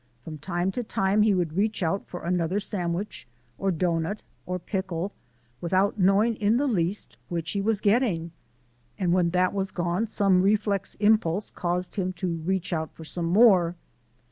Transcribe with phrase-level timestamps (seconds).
[0.25, 3.27] From time to time he would reach out for another sandwich
[3.59, 5.11] or doughnut or pickle
[5.61, 8.31] (without knowing in the least which he was getting),
[8.97, 13.25] and when that was gone some reflex impulse caused him to reach out for some
[13.27, 13.75] more.